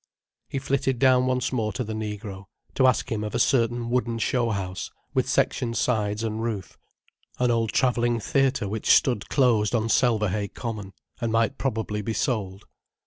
[0.49, 4.17] He flitted down once more to the negro, to ask him of a certain wooden
[4.17, 6.75] show house, with section sides and roof,
[7.37, 12.65] an old travelling theatre which stood closed on Selverhay Common, and might probably be sold.